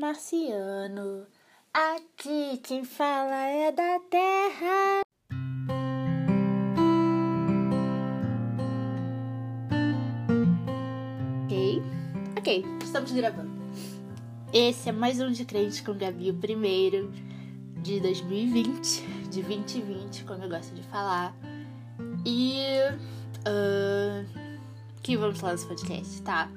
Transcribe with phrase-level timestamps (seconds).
[0.00, 1.26] marciano.
[1.74, 5.02] Aqui quem fala é da Terra.
[11.44, 11.82] Ok,
[12.38, 13.50] ok, estamos gravando.
[14.54, 17.12] Esse é mais um de Crente com Gabi, o primeiro
[17.82, 21.36] de 2020, de 2020, como eu gosto de falar.
[22.24, 22.58] E.
[23.40, 24.50] Uh,
[25.02, 26.50] que vamos falar nesse podcast, tá?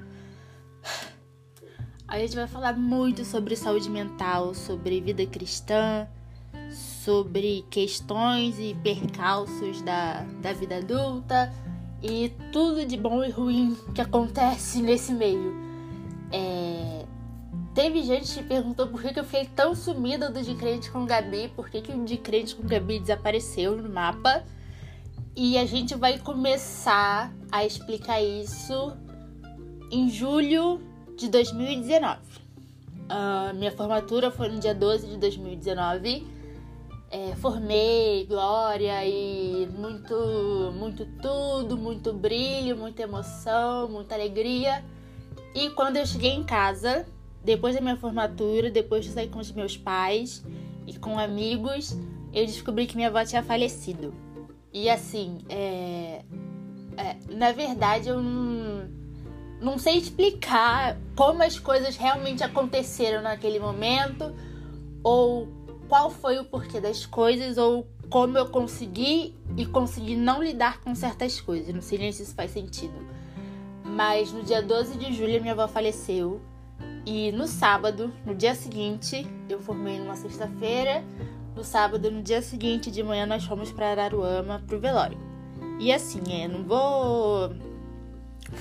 [2.13, 6.07] A gente vai falar muito sobre saúde mental, sobre vida cristã,
[7.03, 11.51] sobre questões e percalços da, da vida adulta
[12.03, 15.55] e tudo de bom e ruim que acontece nesse meio.
[16.31, 17.03] É...
[17.73, 21.51] Teve gente que perguntou por que, eu fiquei tão sumida do De Crente com Gabi,
[21.55, 24.43] por que, que o De Crente com Gabi desapareceu no mapa.
[25.35, 28.95] E a gente vai começar a explicar isso
[29.89, 32.19] em julho de 2019.
[33.03, 36.27] Uh, minha formatura foi no dia 12 de 2019.
[37.11, 44.83] É, formei, glória e muito, muito tudo, muito brilho, muita emoção, muita alegria.
[45.53, 47.05] E quando eu cheguei em casa,
[47.43, 50.43] depois da minha formatura, depois de sair com os meus pais
[50.87, 51.95] e com amigos,
[52.33, 54.11] eu descobri que minha avó tinha falecido.
[54.73, 56.23] E assim, é,
[56.97, 58.52] é, na verdade eu não
[59.63, 64.35] não sei explicar como as coisas realmente aconteceram naquele momento,
[65.01, 65.47] ou
[65.87, 70.93] qual foi o porquê das coisas, ou como eu consegui e consegui não lidar com
[70.93, 71.73] certas coisas.
[71.73, 72.93] Não sei nem se isso faz sentido.
[73.85, 76.41] Mas no dia 12 de julho minha avó faleceu.
[77.05, 81.03] E no sábado, no dia seguinte, eu formei numa sexta-feira.
[81.55, 85.17] No sábado, no dia seguinte de manhã, nós fomos para Araruama pro velório.
[85.79, 87.51] E assim, é, não vou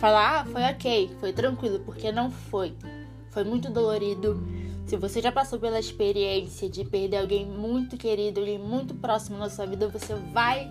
[0.03, 2.75] falar, ah, foi ok, foi tranquilo, porque não foi.
[3.31, 4.44] Foi muito dolorido.
[4.84, 9.48] Se você já passou pela experiência de perder alguém muito querido, alguém muito próximo na
[9.48, 10.69] sua vida, você vai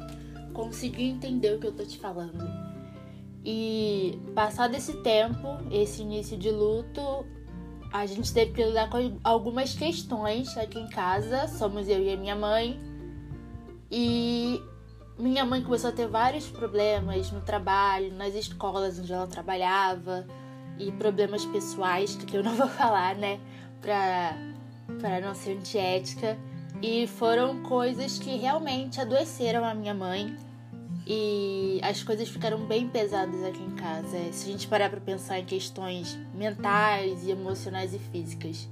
[0.53, 2.45] conseguir entender o que eu tô te falando.
[3.45, 7.25] E passado esse tempo, esse início de luto,
[7.93, 11.47] a gente teve que lidar com algumas questões aqui em casa.
[11.47, 12.77] Somos eu e a minha mãe.
[13.89, 14.61] E
[15.17, 20.25] minha mãe começou a ter vários problemas no trabalho, nas escolas onde ela trabalhava
[20.77, 23.39] e problemas pessoais que eu não vou falar, né,
[23.81, 24.35] para
[24.99, 26.37] para não ser antiética.
[26.81, 30.35] E foram coisas que realmente adoeceram a minha mãe.
[31.05, 34.17] E as coisas ficaram bem pesadas aqui em casa.
[34.31, 38.69] Se a gente parar para pensar em questões mentais e emocionais e físicas,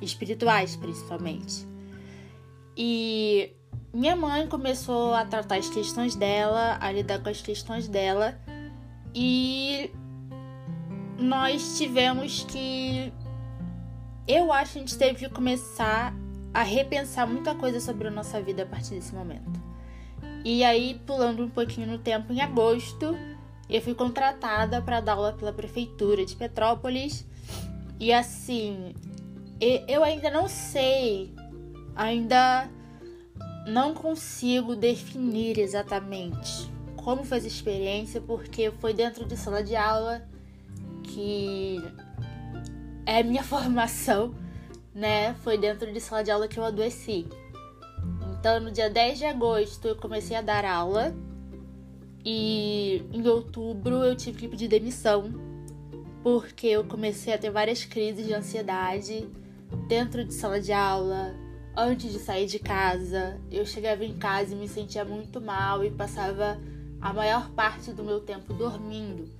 [0.00, 1.66] espirituais principalmente.
[2.76, 3.52] E
[3.92, 8.38] minha mãe começou a tratar as questões dela, a lidar com as questões dela,
[9.14, 9.90] e
[11.18, 13.12] nós tivemos que.
[14.26, 16.14] Eu acho que a gente teve que começar
[16.52, 19.58] a repensar muita coisa sobre a nossa vida a partir desse momento.
[20.44, 23.16] E aí, pulando um pouquinho no tempo, em agosto,
[23.68, 27.26] eu fui contratada para dar aula pela prefeitura de Petrópolis.
[27.98, 28.94] E assim,
[29.60, 31.34] eu ainda não sei,
[31.96, 32.68] ainda
[33.68, 40.28] não consigo definir exatamente como foi essa experiência, porque foi dentro de sala de aula
[41.02, 41.80] que
[43.06, 44.34] é minha formação,
[44.94, 45.32] né?
[45.36, 47.26] Foi dentro de sala de aula que eu adoeci.
[48.38, 51.14] Então, no dia 10 de agosto, eu comecei a dar aula
[52.24, 55.32] e em outubro eu tive que pedir demissão
[56.22, 59.26] porque eu comecei a ter várias crises de ansiedade
[59.88, 61.34] dentro de sala de aula,
[61.78, 63.40] antes de sair de casa.
[63.50, 66.58] Eu chegava em casa e me sentia muito mal e passava
[67.00, 69.30] a maior parte do meu tempo dormindo.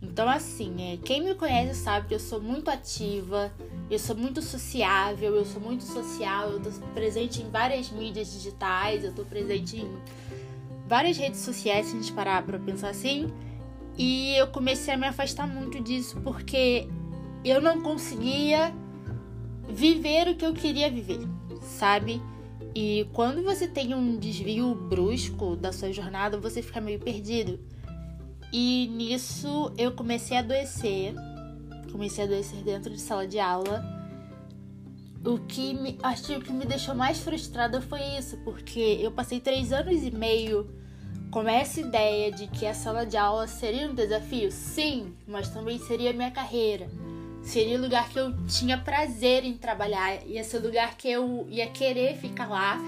[0.00, 3.50] Então, assim, é, quem me conhece sabe que eu sou muito ativa,
[3.90, 9.02] eu sou muito sociável, eu sou muito social, eu tô presente em várias mídias digitais,
[9.02, 9.98] eu tô presente em
[10.86, 13.32] várias redes sociais, se a gente parar pra pensar assim.
[13.96, 16.86] E eu comecei a me afastar muito disso porque
[17.44, 18.72] eu não conseguia
[19.68, 21.37] viver o que eu queria viver
[21.68, 22.20] sabe?
[22.74, 27.60] E quando você tem um desvio brusco da sua jornada, você fica meio perdido.
[28.52, 31.14] E nisso eu comecei a adoecer.
[31.92, 33.84] Comecei a adoecer dentro de sala de aula.
[35.24, 39.72] O que me, acho que me deixou mais frustrada foi isso, porque eu passei três
[39.72, 40.70] anos e meio
[41.30, 45.78] com essa ideia de que a sala de aula seria um desafio, sim, mas também
[45.78, 46.88] seria minha carreira
[47.42, 51.46] seria o lugar que eu tinha prazer em trabalhar, ia ser o lugar que eu
[51.48, 52.78] ia querer ficar lá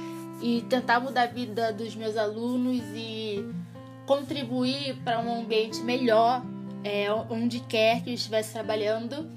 [0.43, 3.44] e tentar mudar a vida dos meus alunos e
[4.06, 6.43] contribuir para um ambiente melhor,
[6.82, 9.31] é, onde quer que eu estivesse trabalhando.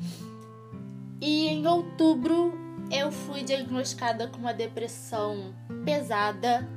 [1.21, 2.53] E em outubro
[2.91, 5.53] eu fui diagnosticada com uma depressão
[5.85, 6.67] pesada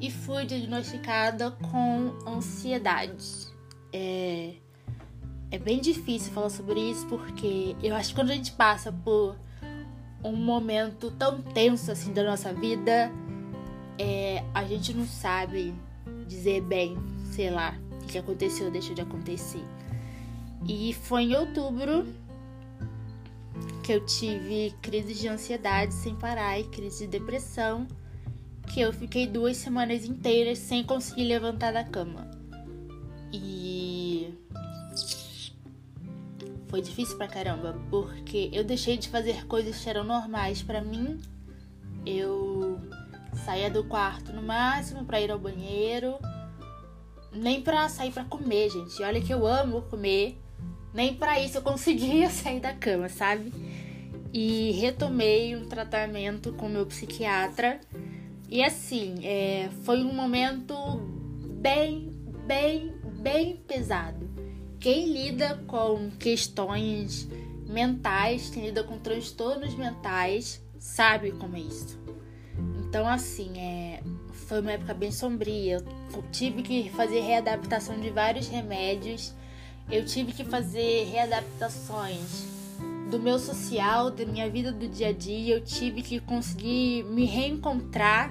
[0.00, 3.52] e fui diagnosticada com ansiedade.
[3.92, 4.54] É,
[5.54, 9.36] é bem difícil falar sobre isso porque eu acho que quando a gente passa por
[10.22, 13.12] um momento tão tenso assim da nossa vida,
[13.96, 15.72] é, a gente não sabe
[16.26, 16.98] dizer bem,
[17.30, 19.62] sei lá, o que aconteceu, deixou de acontecer.
[20.66, 22.04] E foi em outubro
[23.84, 27.86] que eu tive crise de ansiedade sem parar e crise de depressão,
[28.72, 32.28] que eu fiquei duas semanas inteiras sem conseguir levantar da cama.
[33.32, 33.93] E
[36.74, 41.20] foi difícil pra caramba, porque eu deixei de fazer coisas que eram normais para mim.
[42.04, 42.80] Eu
[43.44, 46.18] saía do quarto no máximo para ir ao banheiro,
[47.30, 49.00] nem para sair para comer, gente.
[49.04, 50.36] Olha que eu amo comer,
[50.92, 53.52] nem para isso eu conseguia sair da cama, sabe?
[54.32, 57.80] E retomei um tratamento com meu psiquiatra.
[58.50, 60.74] E assim, é, foi um momento
[61.60, 62.10] bem,
[62.44, 62.92] bem,
[63.22, 64.33] bem pesado.
[64.84, 67.26] Quem lida com questões
[67.66, 71.98] mentais, quem lida com transtornos mentais, sabe como é isso.
[72.80, 75.82] Então, assim, é, foi uma época bem sombria.
[76.12, 79.32] Eu tive que fazer readaptação de vários remédios.
[79.90, 82.44] Eu tive que fazer readaptações
[83.10, 85.54] do meu social, da minha vida do dia a dia.
[85.54, 88.30] Eu tive que conseguir me reencontrar,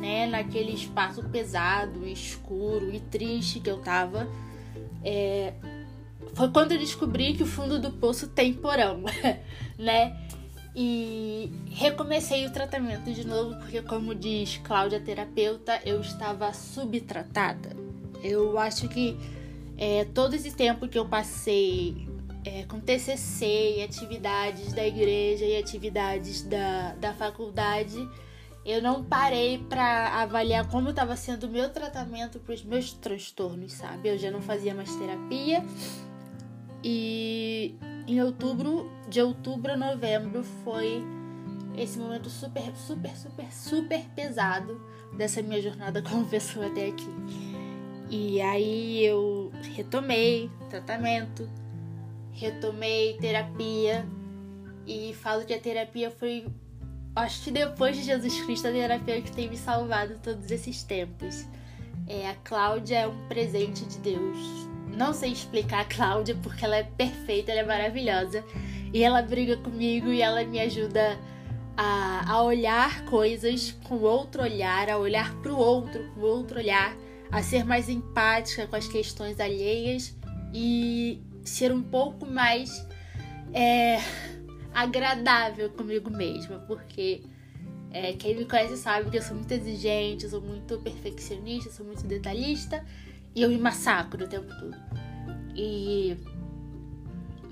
[0.00, 4.26] né, naquele espaço pesado, escuro e triste que eu tava.
[5.04, 5.54] É,
[6.34, 9.02] foi quando eu descobri que o fundo do poço tem porão,
[9.78, 10.16] né?
[10.76, 17.76] E recomecei o tratamento de novo, porque, como diz Cláudia, terapeuta, eu estava subtratada.
[18.22, 19.16] Eu acho que
[19.78, 22.08] é, todo esse tempo que eu passei
[22.44, 28.08] é, com TCC e atividades da igreja e atividades da, da faculdade,
[28.64, 33.74] eu não parei para avaliar como estava sendo o meu tratamento para os meus transtornos,
[33.74, 34.08] sabe?
[34.08, 35.62] Eu já não fazia mais terapia
[36.84, 37.74] e
[38.06, 41.02] em outubro, de outubro a novembro, foi
[41.78, 44.78] esse momento super, super, super, super pesado
[45.16, 47.08] dessa minha jornada como pessoa até aqui.
[48.10, 51.48] E aí eu retomei tratamento,
[52.32, 54.06] retomei terapia
[54.86, 56.46] e falo que a terapia foi,
[57.16, 61.46] acho que depois de Jesus Cristo, a terapia que tem me salvado todos esses tempos.
[62.06, 66.76] É, a Cláudia é um presente de Deus não sei explicar a Cláudia porque ela
[66.76, 68.44] é perfeita, ela é maravilhosa.
[68.92, 71.18] E ela briga comigo e ela me ajuda
[71.76, 76.96] a, a olhar coisas com outro olhar, a olhar para o outro com outro olhar,
[77.30, 80.16] a ser mais empática com as questões alheias
[80.52, 82.86] e ser um pouco mais
[83.52, 83.98] é,
[84.72, 87.22] agradável comigo mesma, porque
[87.90, 91.84] é, quem me conhece sabe que eu sou muito exigente, eu sou muito perfeccionista, sou
[91.84, 92.84] muito detalhista
[93.34, 94.76] e eu me massacro o tempo todo.
[95.56, 96.16] E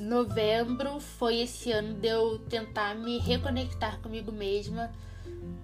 [0.02, 4.90] novembro foi esse ano de eu tentar me reconectar comigo mesma,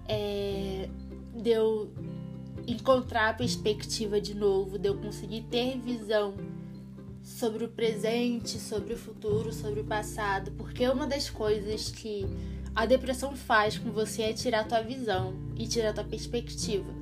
[0.07, 0.89] é,
[1.35, 1.91] de eu
[2.67, 6.35] encontrar a perspectiva de novo, de eu conseguir ter visão
[7.23, 12.25] sobre o presente, sobre o futuro, sobre o passado, porque uma das coisas que
[12.75, 16.98] a depressão faz com você é tirar a tua visão e tirar a tua perspectiva.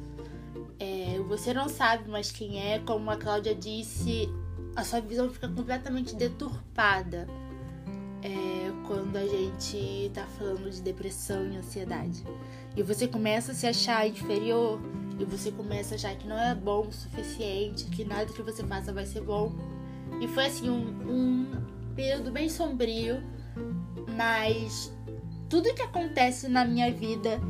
[0.79, 4.29] É, você não sabe mais quem é, como a Cláudia disse,
[4.75, 7.27] a sua visão fica completamente deturpada
[8.22, 12.24] é, quando a gente tá falando de depressão e ansiedade.
[12.75, 14.79] E você começa a se achar inferior,
[15.19, 18.63] e você começa a achar que não é bom o suficiente, que nada que você
[18.63, 19.51] faça vai ser bom.
[20.22, 21.65] E foi assim um, um
[21.96, 23.22] período bem sombrio,
[24.15, 24.93] mas
[25.50, 27.41] tudo que acontece na minha vida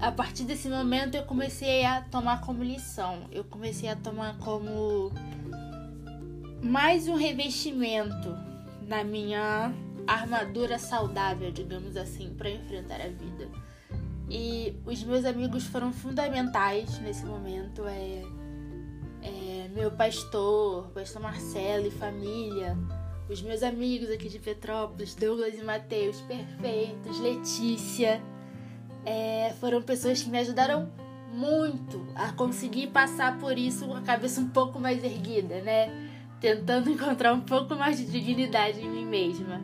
[0.00, 3.24] a partir desse momento eu comecei a tomar como lição.
[3.32, 5.10] Eu comecei a tomar como
[6.62, 8.36] mais um revestimento
[8.82, 9.72] na minha
[10.06, 13.48] armadura saudável, digamos assim, para enfrentar a vida.
[14.28, 17.84] E os meus amigos foram fundamentais nesse momento.
[17.86, 18.22] É,
[19.22, 22.76] é meu pastor, pastor Marcelo e família,
[23.28, 28.22] os meus amigos aqui de Petrópolis, Douglas e Matheus, perfeitos, Letícia
[29.06, 30.90] é, foram pessoas que me ajudaram
[31.32, 36.10] muito a conseguir passar por isso com a cabeça um pouco mais erguida, né?
[36.40, 39.60] Tentando encontrar um pouco mais de dignidade em mim mesma.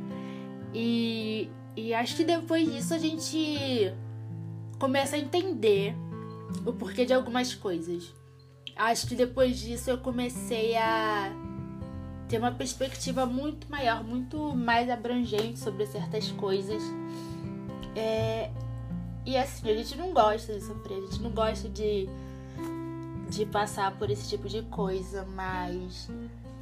[0.72, 3.92] E, e acho que depois disso a gente
[4.78, 5.94] começa a entender
[6.64, 8.12] o porquê de algumas coisas.
[8.76, 11.30] Acho que depois disso eu comecei a
[12.28, 16.82] ter uma perspectiva muito maior, muito mais abrangente sobre certas coisas.
[17.94, 18.50] É,
[19.24, 22.08] E assim, a gente não gosta de sofrer, a gente não gosta de,
[23.30, 26.10] de passar por esse tipo de coisa, mas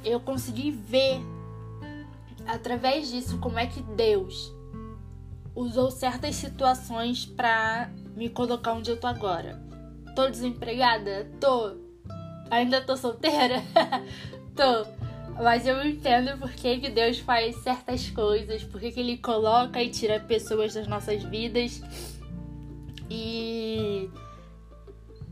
[0.03, 1.19] eu consegui ver
[2.45, 4.53] através disso como é que Deus
[5.55, 9.61] usou certas situações para me colocar onde eu tô agora.
[10.15, 11.29] Tô desempregada?
[11.39, 11.75] Tô.
[12.49, 13.63] Ainda tô solteira?
[14.55, 15.01] tô.
[15.41, 19.81] Mas eu entendo por que, que Deus faz certas coisas, por que, que Ele coloca
[19.81, 21.81] e tira pessoas das nossas vidas.
[23.11, 24.09] E.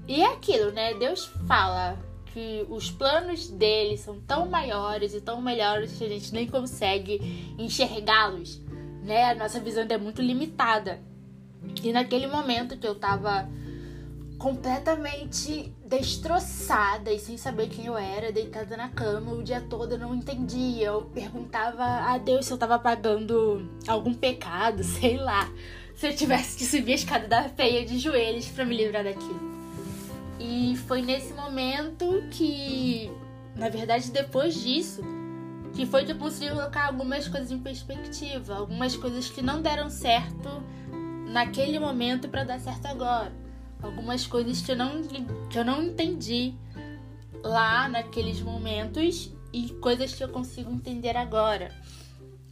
[0.05, 0.93] E é aquilo, né?
[0.95, 1.97] Deus fala
[2.33, 7.55] que os planos dele são tão maiores e tão melhores que a gente nem consegue
[7.57, 8.59] enxergá-los,
[9.03, 9.31] né?
[9.31, 10.99] A nossa visão é muito limitada.
[11.81, 13.47] E naquele momento que eu tava
[14.37, 19.99] completamente destroçada e sem saber quem eu era, deitada na cama o dia todo, eu
[19.99, 20.87] não entendia.
[20.87, 25.49] Eu perguntava a Deus se eu tava pagando algum pecado, sei lá.
[25.99, 29.49] Se eu tivesse que subir a escada da feia de joelhos para me livrar daquilo.
[30.39, 33.11] E foi nesse momento que,
[33.55, 35.01] na verdade, depois disso,
[35.73, 39.89] que foi que eu consegui colocar algumas coisas em perspectiva, algumas coisas que não deram
[39.89, 40.63] certo
[41.27, 43.33] naquele momento para dar certo agora
[43.81, 45.01] algumas coisas que eu não,
[45.49, 46.53] que eu não entendi
[47.43, 51.71] lá naqueles momentos e coisas que eu consigo entender agora.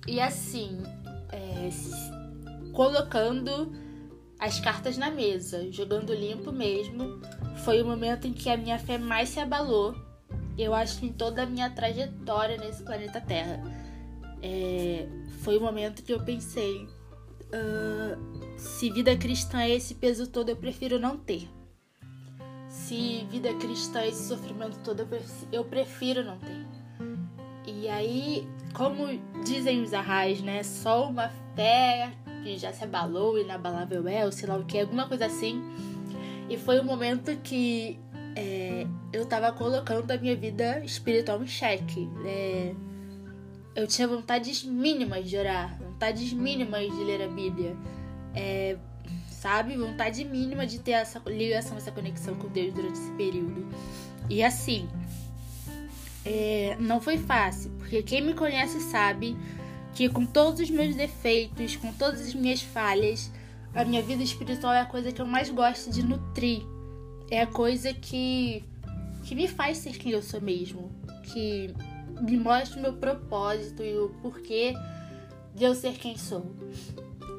[0.08, 0.82] E assim,
[1.32, 1.70] é,
[2.78, 3.74] colocando
[4.40, 7.20] as cartas na mesa, jogando limpo mesmo,
[7.64, 9.96] foi o momento em que a minha fé mais se abalou.
[10.56, 13.64] Eu acho em toda a minha trajetória nesse planeta Terra.
[14.44, 15.08] É,
[15.40, 20.56] foi o momento que eu pensei: uh, se vida cristã é esse peso todo, eu
[20.56, 21.50] prefiro não ter.
[22.70, 25.08] Se vida cristã é esse sofrimento todo,
[25.52, 26.68] eu prefiro não ter.
[27.66, 29.08] E aí, como
[29.44, 30.62] dizem os arrais, né?
[30.62, 32.16] Só uma fé
[32.48, 35.62] que já se abalou, inabalável é, ou sei lá o que, alguma coisa assim.
[36.50, 38.00] E foi um momento que
[38.36, 42.10] é, eu tava colocando a minha vida espiritual em xeque.
[42.26, 42.74] É,
[43.76, 47.76] eu tinha vontades mínimas de orar, vontades mínimas de ler a Bíblia.
[48.34, 48.78] É,
[49.30, 49.76] sabe?
[49.76, 53.68] Vontade mínima de ter essa ligação, essa conexão com Deus durante esse período.
[54.30, 54.88] E assim,
[56.24, 59.36] é, não foi fácil, porque quem me conhece sabe
[59.98, 63.32] que com todos os meus defeitos, com todas as minhas falhas,
[63.74, 66.62] a minha vida espiritual é a coisa que eu mais gosto de nutrir.
[67.32, 68.64] É a coisa que,
[69.24, 70.92] que me faz ser quem eu sou mesmo.
[71.24, 71.74] Que
[72.22, 74.76] me mostra o meu propósito e o porquê
[75.56, 76.46] de eu ser quem sou.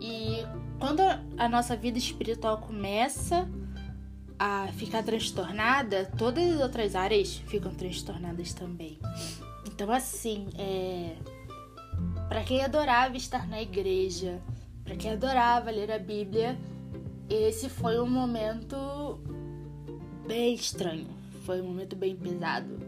[0.02, 0.44] E
[0.80, 1.00] quando
[1.36, 3.48] a nossa vida espiritual começa
[4.36, 8.98] a ficar transtornada, todas as outras áreas ficam transtornadas também.
[9.64, 11.37] Então, assim, é...
[12.28, 14.40] para quem adorava estar na igreja,
[14.84, 16.58] para quem adorava ler a Bíblia,
[17.28, 19.20] esse foi um momento
[20.26, 21.08] bem estranho.
[21.44, 22.78] Foi um momento bem pesado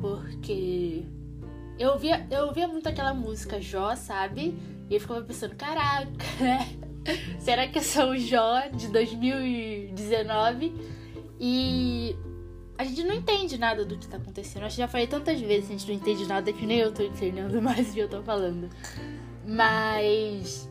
[0.00, 1.04] porque
[1.78, 4.54] eu ouvia, eu ouvia muito aquela música Jó, sabe?
[4.88, 6.06] E eu ficava pensando, caraca,
[6.40, 6.68] né?
[7.38, 10.74] Será que eu sou o Jó de 2019?
[11.38, 12.16] E
[12.78, 14.64] a gente não entende nada do que tá acontecendo.
[14.64, 17.60] Que já falei tantas vezes, a gente não entende nada que nem eu tô entendendo
[17.62, 18.68] mais o que eu tô falando.
[19.46, 20.68] Mas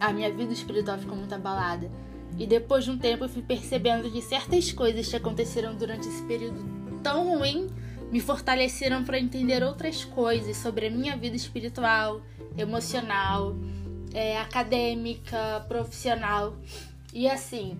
[0.00, 1.90] a minha vida espiritual ficou muito abalada.
[2.38, 6.22] E depois de um tempo eu fui percebendo que certas coisas que aconteceram durante esse
[6.22, 6.64] período
[7.02, 7.68] tão ruim
[8.10, 12.20] me fortaleceram para entender outras coisas sobre a minha vida espiritual,
[12.56, 13.56] emocional,
[14.12, 16.56] é, acadêmica, profissional.
[17.12, 17.76] E assim,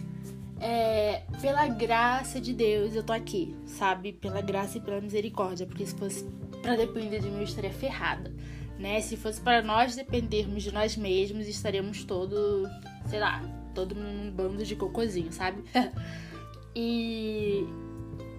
[0.60, 4.12] é, pela graça de Deus eu tô aqui, sabe?
[4.12, 6.24] Pela graça e pela misericórdia, porque se fosse
[6.62, 8.32] para depender de mim eu estaria ferrada,
[8.78, 9.00] né?
[9.00, 12.68] Se fosse para nós dependermos de nós mesmos, estaríamos todo,
[13.06, 13.42] sei lá,
[13.74, 15.62] todo num bando de cocôzinho, sabe?
[16.74, 17.66] e,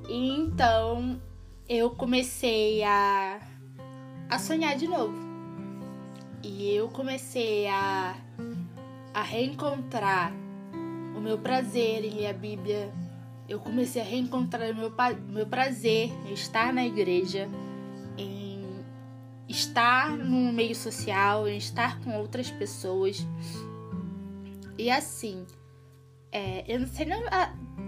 [0.09, 1.21] e então
[1.69, 3.39] eu comecei a,
[4.29, 5.27] a sonhar de novo.
[6.43, 8.15] E eu comecei a,
[9.13, 10.33] a reencontrar
[11.17, 12.93] o meu prazer em ler a Bíblia.
[13.49, 14.93] Eu comecei a reencontrar o meu,
[15.29, 17.49] meu prazer em estar na igreja,
[18.17, 18.61] em
[19.47, 23.25] estar no meio social, em estar com outras pessoas.
[24.77, 25.45] E assim,
[26.31, 27.23] é, eu não sei nem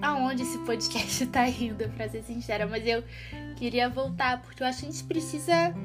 [0.02, 3.04] aonde esse podcast tá indo, pra ser sincera, mas eu
[3.58, 5.76] queria voltar, porque eu acho que a gente precisa.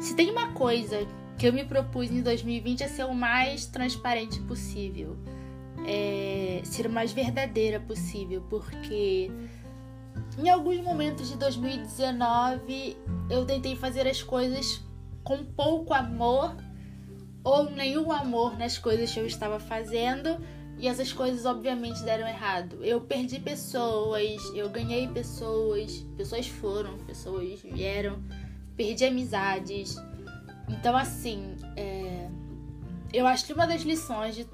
[0.00, 1.06] Se tem uma coisa
[1.38, 5.16] que eu me propus em 2020 é ser o mais transparente possível.
[5.86, 9.30] É ser o mais verdadeira possível, porque
[10.38, 12.96] em alguns momentos de 2019
[13.30, 14.82] eu tentei fazer as coisas
[15.22, 16.56] com pouco amor
[17.42, 20.38] ou nenhum amor nas coisas que eu estava fazendo
[20.78, 22.84] E essas coisas obviamente deram errado.
[22.84, 28.22] Eu perdi pessoas, eu ganhei pessoas, pessoas foram, pessoas vieram,
[28.76, 29.96] perdi amizades.
[30.68, 32.28] Então, assim, é...
[33.12, 34.44] eu acho que uma das lições de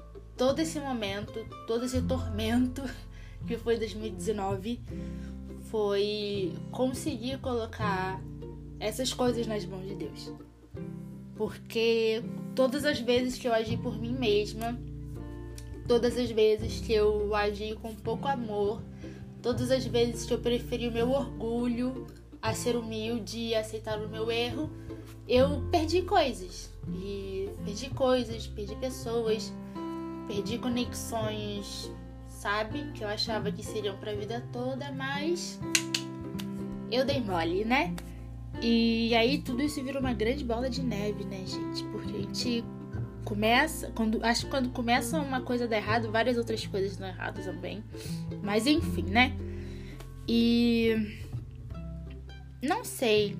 [0.41, 2.81] todo esse momento, todo esse tormento
[3.45, 4.81] que foi 2019,
[5.69, 8.19] foi conseguir colocar
[8.79, 10.33] essas coisas nas mãos de Deus.
[11.35, 12.23] Porque
[12.55, 14.79] todas as vezes que eu agi por mim mesma,
[15.87, 18.81] todas as vezes que eu agi com pouco amor,
[19.43, 22.07] todas as vezes que eu preferi o meu orgulho
[22.41, 24.71] a ser humilde e aceitar o meu erro,
[25.27, 26.71] eu perdi coisas.
[26.91, 29.53] E perdi coisas, perdi pessoas,
[30.31, 31.91] perdi conexões
[32.41, 32.91] sabe?
[32.93, 35.59] Que eu achava que seriam pra vida toda, mas
[36.91, 37.93] eu dei mole, né?
[38.59, 41.83] E aí tudo isso vira uma grande bola de neve, né, gente?
[41.91, 42.65] Porque a gente
[43.23, 47.43] começa, quando acho que quando começa uma coisa dar errado, várias outras coisas dão errado
[47.43, 47.83] também.
[48.41, 49.37] Mas enfim, né?
[50.27, 50.95] E
[52.61, 53.37] não sei.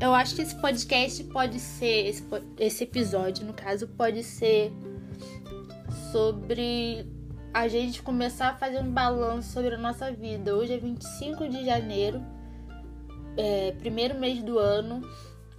[0.00, 2.24] Eu acho que esse podcast pode ser esse,
[2.58, 4.72] esse episódio, no caso, pode ser
[6.16, 7.06] sobre
[7.52, 10.56] a gente começar a fazer um balanço sobre a nossa vida.
[10.56, 12.24] Hoje é 25 de janeiro,
[13.36, 15.06] é, primeiro mês do ano,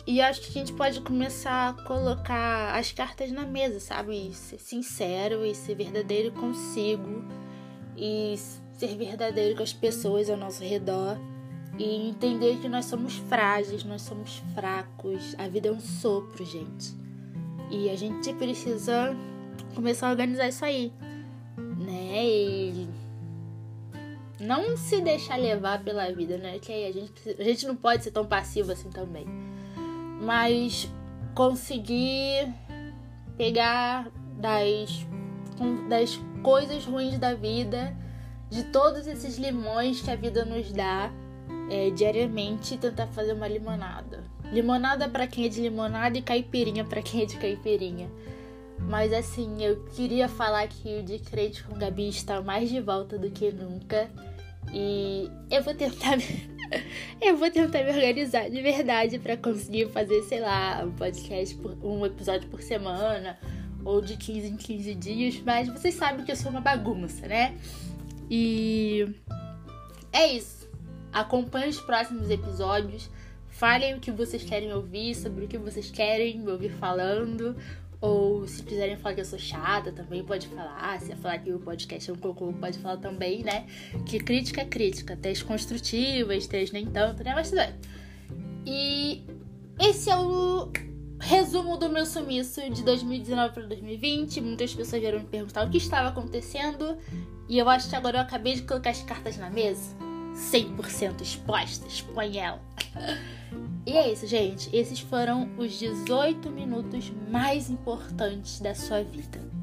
[0.07, 4.29] e acho que a gente pode começar a colocar as cartas na mesa, sabe?
[4.29, 7.23] E ser sincero e ser verdadeiro consigo,
[7.95, 8.33] e
[8.73, 11.19] ser verdadeiro com as pessoas ao nosso redor.
[11.77, 15.35] E entender que nós somos frágeis, nós somos fracos.
[15.37, 16.95] A vida é um sopro, gente.
[17.69, 19.15] E a gente precisa
[19.77, 20.91] começar a organizar isso aí
[21.77, 22.25] né?
[22.25, 22.87] E
[24.39, 26.59] não se deixar levar pela vida, né?
[26.59, 29.25] Que a gente, a gente não pode ser tão passivo assim também.
[30.21, 30.89] Mas
[31.33, 32.53] conseguir
[33.37, 35.05] pegar das,
[35.87, 37.95] das coisas ruins da vida,
[38.49, 41.11] de todos esses limões que a vida nos dá
[41.69, 44.23] é, diariamente e tentar fazer uma limonada.
[44.51, 48.09] Limonada para quem é de limonada e caipirinha para quem é de caipirinha.
[48.79, 53.17] Mas assim, eu queria falar que o de crente com Gabi está mais de volta
[53.17, 54.09] do que nunca.
[54.73, 56.17] E eu vou tentar.
[57.21, 61.77] eu vou tentar me organizar de verdade para conseguir fazer, sei lá, um podcast, por,
[61.83, 63.37] um episódio por semana,
[63.83, 65.41] ou de 15 em 15 dias.
[65.45, 67.57] Mas vocês sabem que eu sou uma bagunça, né?
[68.29, 69.15] E
[70.11, 70.69] é isso.
[71.11, 73.09] Acompanhe os próximos episódios.
[73.49, 77.55] Falem o que vocês querem ouvir, sobre o que vocês querem me ouvir falando.
[77.99, 80.99] Ou se quiserem falar que eu sou chata, também pode falar.
[81.01, 83.65] Se falar que o podcast é um cocô, pode falar também, né?
[84.05, 85.15] Que crítica é crítica.
[85.15, 87.33] Tem as construtivas, tem nem tanto, né?
[87.33, 87.73] Mas tudo bem.
[88.65, 89.23] E
[89.79, 90.71] esse é o
[91.19, 94.41] resumo do meu sumiço de 2019 para 2020.
[94.41, 96.97] Muitas pessoas vieram me perguntar o que estava acontecendo.
[97.49, 99.95] E eu acho que agora eu acabei de colocar as cartas na mesa.
[100.35, 102.01] 100% expostas.
[102.01, 102.66] Põe ela.
[103.85, 104.69] E é isso, gente.
[104.75, 109.56] Esses foram os 18 minutos mais importantes da sua vida.